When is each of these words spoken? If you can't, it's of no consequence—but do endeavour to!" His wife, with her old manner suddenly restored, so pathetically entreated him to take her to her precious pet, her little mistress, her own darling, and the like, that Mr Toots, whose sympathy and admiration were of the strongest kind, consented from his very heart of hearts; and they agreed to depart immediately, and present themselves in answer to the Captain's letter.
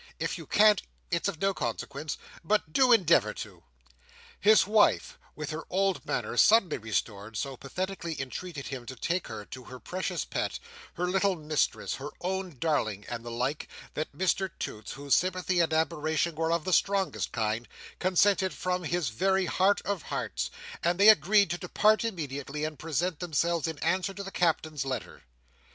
If 0.17 0.35
you 0.39 0.47
can't, 0.47 0.81
it's 1.11 1.27
of 1.27 1.39
no 1.39 1.53
consequence—but 1.53 2.73
do 2.73 2.91
endeavour 2.91 3.35
to!" 3.35 3.61
His 4.39 4.65
wife, 4.65 5.19
with 5.35 5.51
her 5.51 5.63
old 5.69 6.03
manner 6.07 6.37
suddenly 6.37 6.79
restored, 6.79 7.37
so 7.37 7.55
pathetically 7.55 8.19
entreated 8.19 8.69
him 8.69 8.87
to 8.87 8.95
take 8.95 9.27
her 9.27 9.45
to 9.45 9.65
her 9.65 9.79
precious 9.79 10.25
pet, 10.25 10.57
her 10.95 11.05
little 11.07 11.35
mistress, 11.35 11.93
her 11.97 12.09
own 12.19 12.57
darling, 12.57 13.05
and 13.09 13.23
the 13.23 13.29
like, 13.29 13.67
that 13.93 14.11
Mr 14.11 14.49
Toots, 14.57 14.93
whose 14.93 15.13
sympathy 15.13 15.59
and 15.59 15.71
admiration 15.71 16.33
were 16.33 16.51
of 16.51 16.63
the 16.65 16.73
strongest 16.73 17.31
kind, 17.31 17.67
consented 17.99 18.55
from 18.55 18.83
his 18.85 19.09
very 19.09 19.45
heart 19.45 19.83
of 19.83 20.01
hearts; 20.01 20.49
and 20.83 20.99
they 20.99 21.09
agreed 21.09 21.51
to 21.51 21.59
depart 21.59 22.03
immediately, 22.03 22.63
and 22.63 22.79
present 22.79 23.19
themselves 23.19 23.67
in 23.67 23.77
answer 23.83 24.15
to 24.15 24.23
the 24.23 24.31
Captain's 24.31 24.83
letter. 24.83 25.25